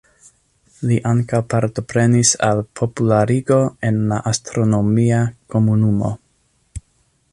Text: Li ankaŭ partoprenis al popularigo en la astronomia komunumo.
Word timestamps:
Li 0.91 0.95
ankaŭ 1.09 1.41
partoprenis 1.53 2.31
al 2.47 2.63
popularigo 2.81 3.59
en 3.91 4.01
la 4.13 4.19
astronomia 4.33 5.21
komunumo. 5.57 6.11